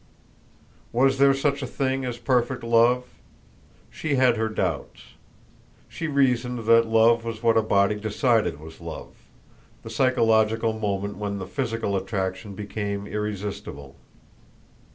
Was 0.91 1.19
there 1.19 1.31
such 1.35 1.61
a 1.61 1.67
thing 1.67 2.05
as 2.05 2.17
perfect 2.17 2.63
love? 2.63 3.03
She 3.91 4.15
had 4.15 4.35
her 4.35 4.49
doubts. 4.49 5.13
She 5.87 6.07
reasoned 6.07 6.65
that 6.65 6.87
love 6.87 7.23
was 7.23 7.43
what 7.43 7.55
a 7.55 7.61
body 7.61 7.99
decided 7.99 8.59
was 8.59 8.81
love, 8.81 9.13
the 9.83 9.91
psychological 9.91 10.73
moment 10.73 11.17
when 11.17 11.37
the 11.37 11.45
physical 11.45 11.95
attraction 11.95 12.55
became 12.55 13.05
irresistible. 13.05 13.95